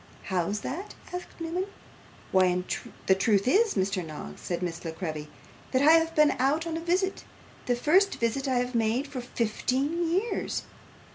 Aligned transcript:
'How's 0.23 0.61
that?' 0.61 0.95
asked 1.13 1.39
Newman. 1.39 1.67
'Why, 2.31 2.63
the 3.05 3.13
truth 3.13 3.47
is, 3.47 3.75
Mr. 3.75 4.03
Noggs,' 4.03 4.41
said 4.41 4.63
Miss 4.63 4.83
La 4.83 4.89
Creevy, 4.89 5.29
'that 5.69 5.83
I 5.83 5.91
have 5.91 6.15
been 6.15 6.31
out 6.39 6.65
on 6.65 6.75
a 6.75 6.79
visit 6.81 7.23
the 7.67 7.75
first 7.75 8.15
visit 8.15 8.47
I 8.47 8.55
have 8.57 8.73
made 8.73 9.05
for 9.05 9.21
fifteen 9.21 10.09
years. 10.11 10.63